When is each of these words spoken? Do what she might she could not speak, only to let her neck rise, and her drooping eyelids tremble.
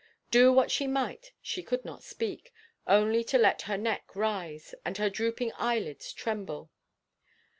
Do 0.31 0.51
what 0.51 0.71
she 0.71 0.87
might 0.87 1.31
she 1.43 1.61
could 1.61 1.85
not 1.85 2.01
speak, 2.01 2.51
only 2.87 3.23
to 3.25 3.37
let 3.37 3.61
her 3.69 3.77
neck 3.77 4.15
rise, 4.15 4.73
and 4.83 4.97
her 4.97 5.11
drooping 5.11 5.51
eyelids 5.59 6.11
tremble. 6.11 6.71